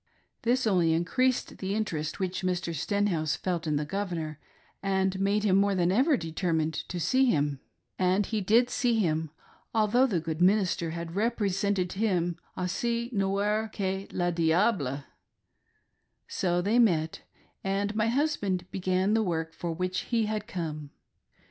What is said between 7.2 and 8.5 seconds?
him; and he